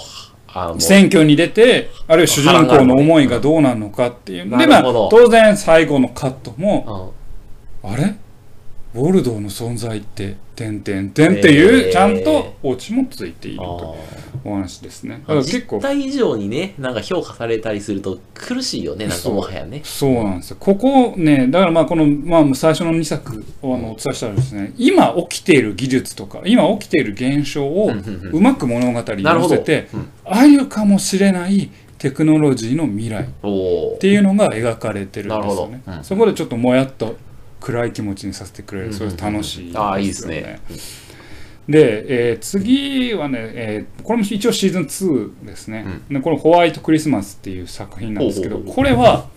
[0.79, 4.51] 選挙に出てあるいは主人公の思いがどうなるのかっていう。
[4.57, 7.15] でまあ当然最後のカットも
[7.85, 7.93] うん。
[7.93, 8.15] あれ？
[8.95, 11.93] ウォルドーの存在って「てんてんてん」っていうえー。
[11.93, 14.25] ちゃんとオチもついているあとー。
[14.45, 15.21] お話ですね。
[15.21, 19.81] だから結構実態以上にねなんか評価されたりすると苦しいよねなんかもはやね。
[19.85, 20.57] そうなんですよ。
[20.61, 27.91] ここねだからまあこの、まあ、最初の2作をあのお伝えしたらですね今起きている技術とか今起きている現象を
[28.33, 30.09] うまく物語に乗せてうん。
[30.25, 35.83] あるかもしれないテクノロジーの未来っていうのが描かれてるんですよね。
[36.03, 37.17] そこでちょっともやっと
[37.65, 40.61] 暗い気持ちにさせてくれるそれうん楽しいああいいですね。
[41.67, 49.29] で、えー次はね、えーこれも一応シーズン2ですね、でこれ「ホワイトクリスマス」っていう作品なんですけどこれは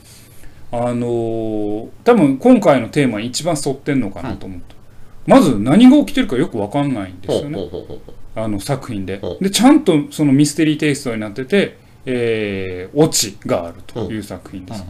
[0.73, 4.75] あのー多分今回のテーマに一番沿ってんのかなと思った、
[5.25, 7.59] まず何が起きてるかよく分かんないんですよね。
[8.35, 9.21] あの作品で。
[9.39, 14.83] でちゃんとそのミステリーテイストになってて、えーオチがあるという作品です、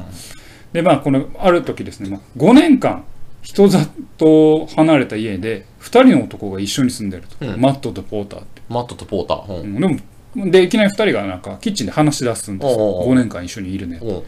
[0.73, 3.05] でまあこのある時ですね、まあ、5年間
[3.53, 7.61] 人里離れた家で2人の男が一緒に住んでると、うん。
[7.61, 9.61] マットとポーターって、マットとポーター。
[9.61, 9.77] ううん。
[9.77, 12.77] んでもでいきなり2人がなんかキッチンで話し出すんですよ。
[12.77, 14.23] おうおうおう5年間一緒にいるねうん。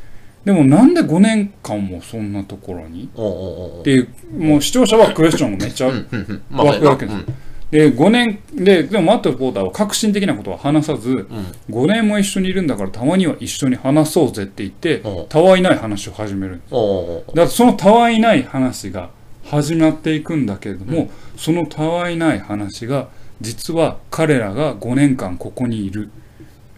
[0.46, 3.10] でもなんで5年間もそんなところに？
[3.16, 6.44] おうおうおうっていうもう視聴者はクエスチョンがめっちゃうんうんうん。
[6.50, 7.26] まあ湧くわけですうん
[7.72, 11.26] で5年ででもマットとポーターは革新的なことは話さずうん。
[11.70, 16.62] 5年も一緒にいるんだからたまには一緒に話そうぜって言ってたわいない話を始める。
[16.72, 19.12] おうおうおうだからそのたわいない話が
[19.44, 23.08] 始まっていくんだけれども、そのたわいない話が
[23.42, 26.10] 実は彼らが5年間ここにいる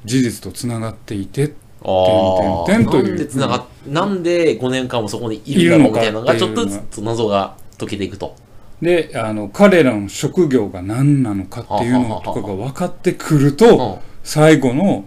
[0.05, 3.03] 事実とつながっていてあてんてんてんという。
[3.03, 6.35] なんでつながっなんで5年間もそこにいるんだろうみたいなのが。
[6.35, 8.35] ちょっとずつ謎が解けていくと
[8.81, 15.05] であの彼らの職業が何なのかっていうのとかが分かってくると最後の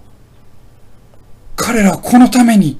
[1.57, 2.79] 彼らはこのために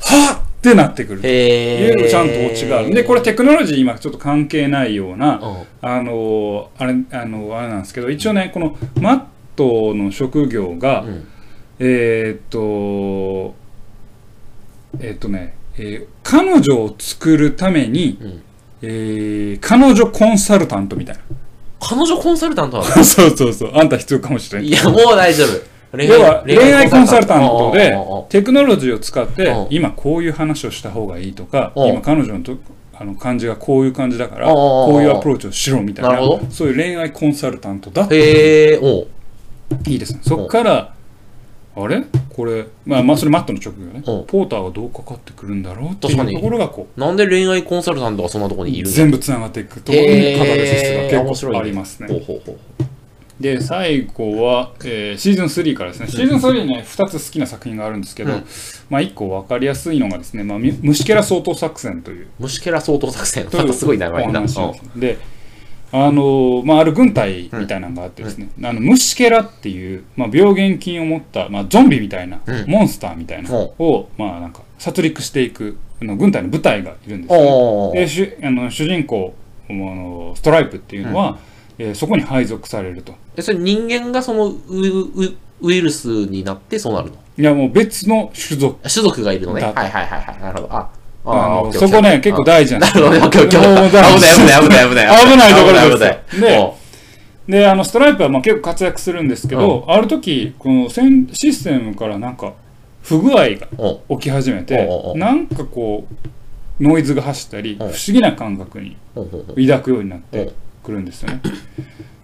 [0.00, 0.44] はっ！
[0.44, 1.26] ってなってくると。
[1.26, 2.90] へえいうちゃんとオチがある。
[2.94, 5.88] でこれテクノロジー今ちょっと関係ないようなうん。
[5.88, 9.22] あのあれあのあれなんですけど一応ねこのマッ
[9.56, 11.26] トの職業が、うん。
[11.80, 13.54] えーっと
[15.00, 18.42] えーっとね、えー彼女を作るために、うん
[18.86, 21.16] えー彼女コンサルタントみたい
[21.80, 22.96] 彼女コンサルタントなの？
[22.96, 23.70] な そうそうそう。
[23.74, 24.68] あんた必要かもしれない。
[24.68, 25.96] いやもう大丈夫。
[25.96, 27.96] 恋要は恋愛コンサルタントで
[28.28, 29.66] テクノロジーを使ってうん。
[29.70, 31.88] 今こういう話をした方がいいとかうん。
[31.90, 32.56] 今彼女のと
[32.98, 36.18] あの感じがこういう感じだからこういうアプローチをしろみたいな
[36.50, 38.80] そういう恋愛コンサルタントだって
[39.86, 40.20] いいですね。
[40.22, 40.93] そっから
[41.76, 42.04] あれ？
[42.34, 44.02] これまあまあそれマットの直後ね。
[44.06, 44.24] うん。
[44.26, 47.00] ポーターがどうかかってくるんだろうっていうところがこう。
[47.00, 52.08] なんで恋愛コンサルタントがそんなところにいるの全部つながっていくところにカタルシスが結構ありますね。
[52.08, 52.58] ほうほうほう。
[53.40, 56.06] で最後は、えーシーズン3からですね。
[56.08, 58.44] シーズン3ね2つ好きな作品があるんですけど、うん。
[58.90, 62.28] まあ1個分かりやすいのがですね、まあ、み虫けら相当作戦という。
[62.38, 63.46] 虫けら相当作戦。
[63.52, 64.40] またすごい名前な。
[64.40, 64.58] んです
[64.96, 65.18] で
[65.96, 72.64] あのまあ、ある軍隊みたいなのがあってですね、あの虫けらっていう、まあ、病原菌を持った、まあ、ゾンビみたいな、うん。
[72.68, 79.34] モンスターみたいなのを、まあ、なんか殺戮していくあの軍隊の部隊がいるんですよ、ね、で主あの主人公
[79.70, 81.38] あのストライプっていうのは、
[81.78, 83.14] えーそこに配属されると。
[83.34, 87.16] でそれ人間がそのううウイルスになってそうなるの？
[87.36, 89.60] いやもう別の種族種族がいるのね。
[89.60, 90.40] だはいはいはいはい。
[90.40, 90.74] なるほど。
[90.74, 90.90] あ、
[91.24, 93.16] あそこね結構大事なんですなる。
[93.20, 95.30] 危ない危ない危ない危ない危ない。
[95.30, 95.96] 危ないところですよ。
[95.96, 96.50] 危ない危ない。
[96.50, 96.84] でお
[97.46, 102.54] であのストライプはまあ結構活躍するんですけど、ある時このセンシステムからなんか
[103.02, 103.68] 不具合が
[104.08, 111.42] お起き始めてなんかこうノイズが走ったり不思議な感覚に抱くようになってくるんですよね。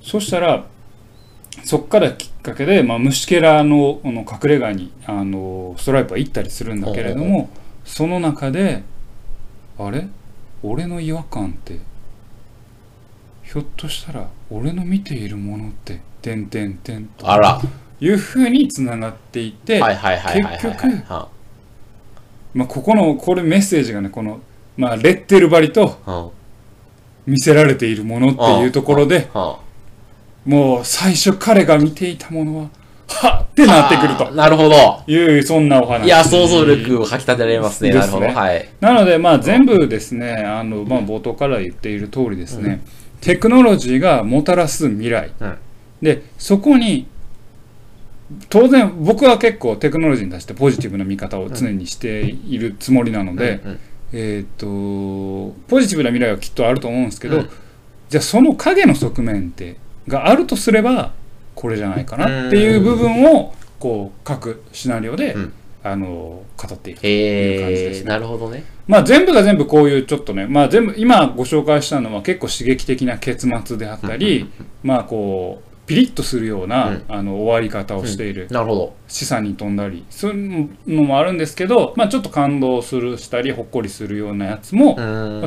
[0.01, 0.65] そしたら
[1.65, 7.51] そっからきっかけで、まあ、虫けらのあの隠れ家にあのストライプは行ったりするんだけれども
[7.85, 8.83] その中で
[9.79, 10.09] あれ？
[10.63, 11.79] 俺の違和感って
[13.43, 17.61] ひょっとしたら俺の見ているものって「てんてんてん」とあら。
[18.03, 20.63] いうふうにつながっていて、はいはいはいはいはい。
[20.63, 21.29] 結局は
[22.55, 24.41] まあ、ここのこれメッセージがねこの、
[24.77, 26.31] まあ、レッテル張りとは
[27.27, 29.61] 見せられているものっていうところでは
[30.47, 32.71] もう最初彼が見ていたものは
[33.11, 35.03] はっってなってくるとなるほど。
[35.07, 37.91] いうそんなお話いや、想像力をかき立てられますね。
[37.91, 38.41] ですねなるほど。
[38.41, 38.69] はい。
[38.81, 42.83] なのでまあ全部ですねあの、まあ、冒頭から言っている通りですね、
[43.21, 45.59] テクノロジーがもたらす未来、うん
[46.01, 47.07] でそこに
[48.49, 53.79] 当然僕は結構テクノロジーに対してポジティブな見方を常にしているつもりなので、うんうん
[54.15, 54.67] えっ、と
[55.69, 57.51] ポジティブな未来はきっとあると思うんですけど、うん
[58.11, 59.77] じゃあその影の側面って
[60.09, 61.13] があるとすれば
[61.61, 65.53] これじゃないかなっていう部分をこう各シナリオで、うん。
[65.83, 68.65] あの語っているいう感じですえー、ねなるほどね。
[68.87, 74.51] まあ全部が全部こういうちょっとね、まあ全部、今ご紹介したのは結構刺激的な結末であったり、
[74.83, 77.05] まあこう、ピリッとするような、うん。
[77.09, 78.95] あの終わり方をしている、なるほど。
[79.09, 84.97] 示唆に飛んだり、そういうのもあるんですけど、まあちょっと感動するしたり、ほっこりするようなやつも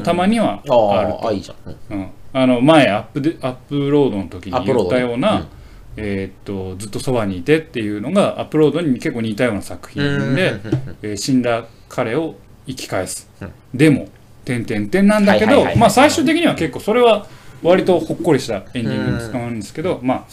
[0.04, 1.76] たまにはああるあ、あ、いいじゃん。
[1.92, 2.00] うん。
[2.00, 5.48] うん、あの前アップでアップロードの時に言ったような、うん
[5.96, 10.04] えーっとずっとそばにいてっていうのがアップロードに結構似たような作品
[10.36, 10.60] で、
[11.02, 13.52] えー死んだ彼を生き返す、うん。
[13.74, 14.08] でも
[14.46, 17.28] 点点点なんだけどまあ最終的には結構それは
[17.62, 20.26] 割とほっこりしたエンディングに使われるんですけど、まあ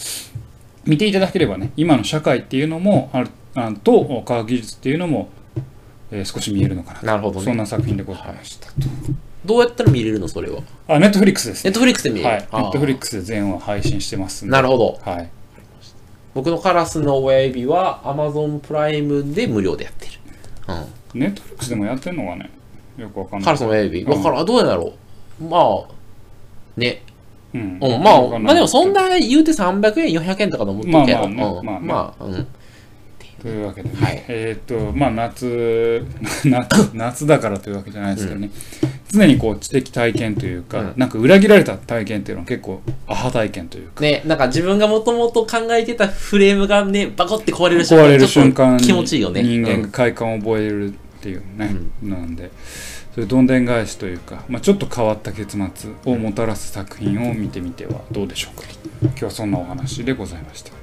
[0.85, 5.29] 見ていただければね今の社会っていうのもあるあと科学技術っていうのも、
[6.11, 7.45] えー少し見えるのかななるほどね。
[7.45, 8.75] そんな作品でございましたと、
[9.45, 10.63] どうやったら見れるのそれは？
[10.89, 12.29] あネットフリックスですネットフリックスで見れる。
[12.31, 12.41] はい。
[12.41, 14.99] ネットフリックスで全話配信してますなるほど。
[15.03, 15.31] はい
[16.35, 20.13] 僕のカラスの親指は Amazon プライムで無料でやってる。
[21.15, 21.21] うん。
[21.21, 22.51] ネットフリックスでもやってんのかね？
[22.97, 23.45] よくわかんない。
[23.45, 24.05] カラスの親指。
[24.05, 24.93] わからん、どうやろ
[25.41, 25.45] う。
[25.45, 25.85] まあ、
[26.77, 27.03] ね。
[27.53, 27.79] うん。
[27.81, 31.59] うん、まあ、まあでもそんな言うて300円、400円とかのもっとけど、まあまあね。
[31.59, 31.67] うん。
[31.67, 31.87] まあね。
[31.87, 32.47] まあ、うん。
[33.41, 34.25] というわけでね、はい。
[34.29, 36.07] えーっとまあ夏
[36.45, 38.51] 夏夏だからというわけじゃないですけどね、
[39.13, 40.93] 常にこう知的体験というか、うん。
[40.97, 44.03] なんか裏切られた体験っていうのは結構アハ体験というか。
[44.03, 49.43] ね、なんか自分がもともと考えてたフレームがね、バコって壊れる壊れる瞬間にちょっと気持ちいいよね。
[49.43, 52.51] 人間がうん快感を覚えるっていうね、なんで。
[53.15, 58.63] そういうどんでん返しというか、まあ、ちょっと変わった結末をもたらす作品を見てみてはどうでしょうか。
[59.03, 60.80] 今日はそんなお話でございました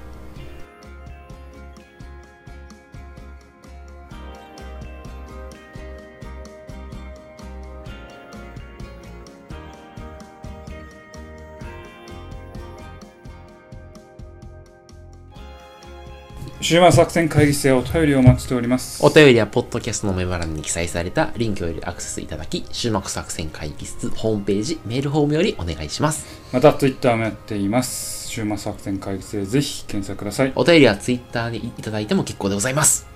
[16.67, 26.25] 終盤作戦会議室へお便りをお待ちしておりますお便りはポッドキャストのメモ欄に記載されたリンクよりアクセスいただき、終幕作戦会議室ホームページ、メールフォームよりお願いします。
[26.51, 33.07] またツイッターもやっています終末作戦会議室へぜひ検索くださいお便りはツイッターにいただいても結構でございます。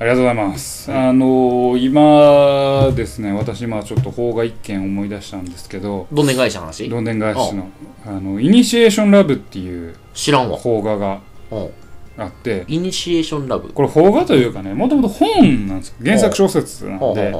[0.00, 0.92] ありがとうございます。
[0.92, 6.88] あのー今ですね、私今ちょっと邦画一件思い出したんですけど、どんでん返しの話？
[6.88, 7.70] どんでん返しの、
[8.04, 10.58] あの、イニシエーションラブっていう知らんわ。
[10.58, 11.20] 邦画が
[11.52, 11.70] うん
[12.18, 13.68] あって、イニシエーションラブ。
[13.68, 15.94] これ邦画というかね、もともと本なんですよ。
[16.02, 17.32] 原作小説なんで、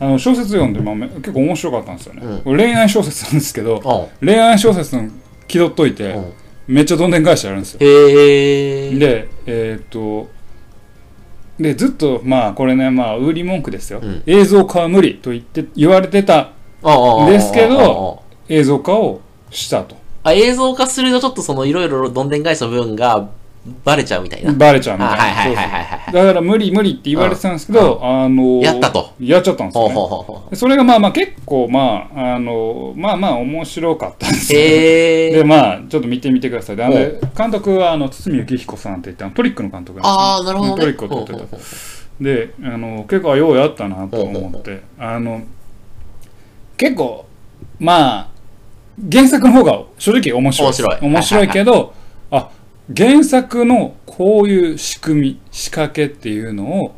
[0.00, 2.22] あの小説読んで、まあ、め結構面白かったんですよね。
[2.44, 5.08] うん恋愛小説なんですけど、う恋愛小説の
[5.46, 6.16] 気取っといて、
[6.66, 7.78] めっちゃどんでん返しあるんですよ。
[7.80, 10.28] で、えーっと、
[11.60, 14.00] で、ずっと、まあ、これね、まあ、売り文句ですよ。
[14.02, 16.52] うん映像化は無理と言って、言われてた
[17.28, 19.96] ですけど映像化をしたと。
[20.22, 23.28] あ、映像化するとちょっとそのいろいろどんでん返しの部分が
[23.84, 24.52] バレちゃうみたいな。
[24.52, 25.24] バレちゃうみあたいな。
[25.24, 29.12] はいはいはいはいだから無理無理って言われてたんですけど、あのーやったと。
[29.20, 30.08] やっちゃったんですよ、ほうほうね。
[30.08, 30.50] ほうほう。
[30.50, 35.30] でそれがまあまあ結構まあ、あのーまあまあ面白かったんですえ。
[35.32, 36.76] でまあちょっと見てみてください。
[36.76, 36.94] であの
[37.36, 40.80] 監督はあの堤幸彦さんって言ってトリックの監督ああ、なるほどね。
[40.82, 41.58] トリックを撮ってた
[42.20, 45.42] であの結構ようやったなと思ってあの
[46.76, 47.26] 結構
[47.78, 48.28] まあ
[49.12, 51.97] 原作の方が正直面白い面白い面白いけど、あ
[52.94, 56.94] 原作のこういう仕組み仕掛けっていうのを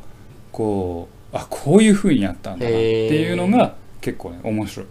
[0.52, 4.86] こうあこういうふうにやったんだなっていうのが結構ね面白い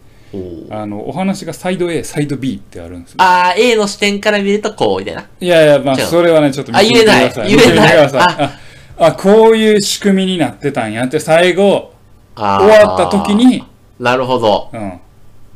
[0.70, 5.28] あのお話がサイド A サイド B ってあるんですよあー、A の視点から見るとこう、みたいな。
[5.40, 8.60] いやいやまあそれはねちょっとあ見てみてください言えない言えないあ
[8.98, 11.94] あこういう仕組みになってたんやって最後
[12.36, 13.64] 終わった時に
[14.00, 14.70] なるほど。
[14.74, 15.00] うん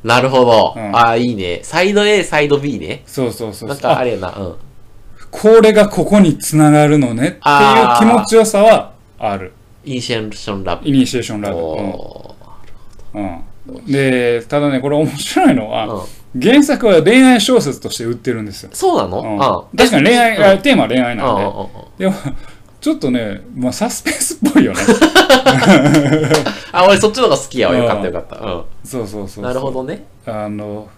[0.04, 0.74] なるほど。
[0.76, 1.62] うんああ、いいね。
[1.64, 3.04] side A、side B ね。
[3.06, 4.36] そうそうそうなんそうあかあれやな。
[4.38, 4.56] うん。
[5.34, 7.40] これがここにつながるのねっていう
[8.00, 9.52] 気持ちよさはある。
[9.84, 10.88] イニシエーションラブ。
[10.88, 11.60] イニシエーションラブ、
[13.20, 13.86] うん。
[13.92, 16.06] でただねこれ面白いのは、
[16.40, 19.68] 原作は恋愛小説として売ってるんですよ、そうなの？
[19.76, 21.36] 確かに恋愛、テーマは恋愛なん
[21.98, 22.16] で、でも
[22.80, 24.80] ちょっとね、まあ、サスペンスっぽいよね。
[26.72, 27.74] あ、俺そっちの方が好きやわ。
[27.74, 28.36] うんよかったよかった。
[28.36, 28.66] う。
[28.84, 29.44] そうそうそうそう。
[29.44, 30.04] んなるほどね。
[30.26, 30.90] あの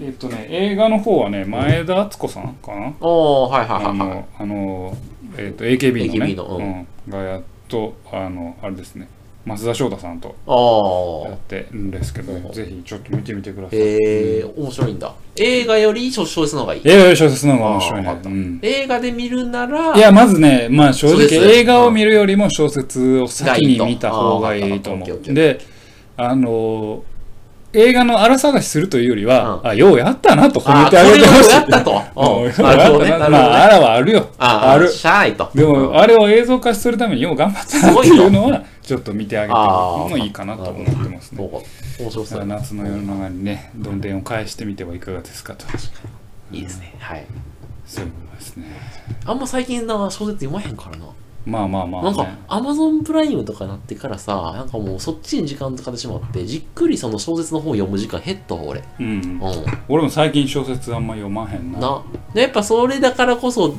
[0.00, 4.08] えっとね映画の方はね前田敦子さんかな、おー、はいはいあはいはい。
[4.08, 4.96] のあの、
[5.36, 6.32] えっと AKB のね。
[6.32, 6.64] AKB のうん。
[6.64, 9.08] うん、がやっとあのあれですね。
[9.46, 11.30] 増田翔太さんとおー。
[11.30, 11.38] やっ。
[11.38, 13.78] てるんですけど、うんぜひちょっと見てみてください。
[13.78, 15.14] えー、面白いんだ。
[15.36, 16.82] 映画より小説の方がいい。
[16.84, 18.08] 映画より小説の方が面白いね。
[18.08, 18.22] あーわかっ。
[18.24, 18.30] た。
[18.30, 18.58] うん。
[18.62, 25.08] 映画で見るなら、いや、まずね、まあ正直そうです映画を見るよりも小説を先に見た方がいいと思う。
[25.08, 25.58] がいいとで、
[26.18, 27.02] あの、
[27.72, 32.02] 映画の荒探しするというよりは、うんあ、ようやったなと褒あー、めてあげてほしやったと。
[32.16, 33.10] うんうんなるほどね。
[33.10, 33.28] な。
[33.28, 34.28] まあ、あらはあるよ。
[34.38, 34.88] あある。
[34.88, 35.50] しゃあないと。
[35.54, 41.50] でも、うんあれを映像化するためによう頑張ったなっていうのは、ちょっと見てあげてもいいかなと思ってますね。
[42.00, 42.46] 面白そう。
[42.46, 45.64] 夏の夜長にね、どんでんを返してみてはいかがですかと。
[46.52, 46.94] いいですね。
[46.98, 47.24] はい。
[47.86, 48.66] そういうことですね。
[49.24, 51.04] あんま最近な小説読まへんからな。
[51.46, 52.10] まあまあまあ、ね。
[52.10, 58.84] なんか、アマゾンプライムとかなってからさ、なんかもうそっちに時間使ってしまって、じっくりその小説の本読む時間減ったわ、俺。
[58.98, 59.06] うん。
[59.06, 59.40] うん。
[59.88, 61.78] 俺も最近小説あんま読まへんな。
[61.78, 62.02] な。
[62.34, 63.74] でやっぱそれだからこそ、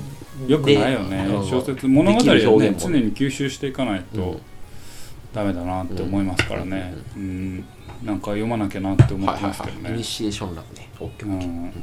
[0.47, 1.33] よくないよねで。
[1.47, 4.39] 小説、物語をできる表ね、現も常に吸収していかないうんと
[5.33, 6.95] ダメだなって思いますからね。
[7.15, 7.63] うん。
[8.03, 9.69] なんか読まなきゃなって思ってはいはいはい。
[9.69, 10.03] イニますけどね。
[10.03, 10.89] シエーションラブね。
[10.99, 11.47] オッケーオッケー。
[11.47, 11.73] うん。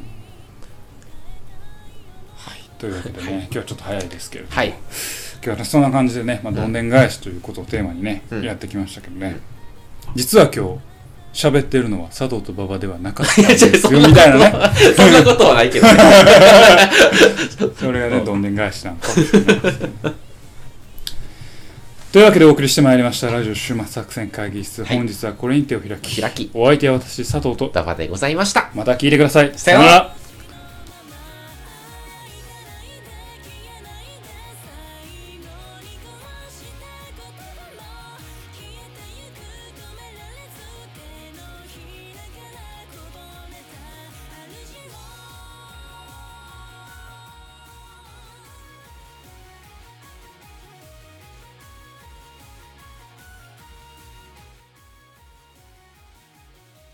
[2.78, 4.74] というわけでね、今日はちょっと早いですけれども、はい。
[5.44, 8.42] 今日はねそんな感じでね、まあ、どんでん返しということをテーマにね、うん。
[8.42, 9.40] やってきましたけどね。
[10.14, 10.78] 実は今日、
[11.32, 14.52] 喋ってるのは佐藤と馬場ではなかったんですよ、みたいなね。
[14.96, 15.92] そんなことはないけどね。
[17.78, 19.88] それがね、どんでん返しなのかもしれないですね。
[22.10, 24.96] というわけでお送りしてまいりましたラジオ終末作戦会議室、はい。
[24.96, 26.20] 本日はこれに手を開き。
[26.20, 26.50] 開き。
[26.54, 27.70] お相手は私佐藤と。
[27.72, 28.70] ダバでございました。
[28.74, 29.52] また聞いてください。
[29.56, 30.17] さようなら